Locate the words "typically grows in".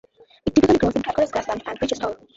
0.55-1.03